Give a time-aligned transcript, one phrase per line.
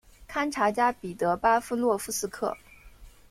[0.27, 2.57] 堪察加彼得巴夫洛夫斯克。